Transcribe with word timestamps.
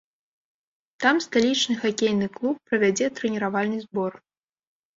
Там 1.05 1.15
сталічны 1.25 1.75
хакейны 1.85 2.27
клуб 2.39 2.55
правядзе 2.73 3.13
трэніравальны 3.21 3.77
збор. 3.87 4.21